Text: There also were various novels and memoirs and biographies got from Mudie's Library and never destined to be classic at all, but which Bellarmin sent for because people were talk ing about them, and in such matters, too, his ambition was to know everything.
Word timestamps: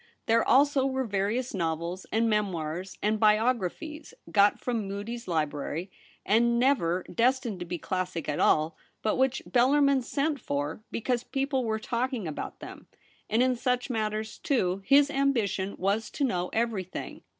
There 0.25 0.43
also 0.43 0.83
were 0.83 1.03
various 1.03 1.53
novels 1.53 2.07
and 2.11 2.27
memoirs 2.27 2.97
and 3.03 3.19
biographies 3.19 4.15
got 4.31 4.59
from 4.59 4.87
Mudie's 4.87 5.27
Library 5.27 5.91
and 6.25 6.57
never 6.57 7.03
destined 7.13 7.59
to 7.59 7.65
be 7.67 7.77
classic 7.77 8.27
at 8.27 8.39
all, 8.39 8.75
but 9.03 9.15
which 9.15 9.43
Bellarmin 9.47 10.01
sent 10.01 10.39
for 10.39 10.81
because 10.89 11.23
people 11.23 11.65
were 11.65 11.77
talk 11.77 12.13
ing 12.13 12.27
about 12.27 12.61
them, 12.61 12.87
and 13.29 13.43
in 13.43 13.55
such 13.55 13.91
matters, 13.91 14.39
too, 14.39 14.81
his 14.85 15.11
ambition 15.11 15.75
was 15.77 16.09
to 16.09 16.23
know 16.23 16.49
everything. 16.51 17.21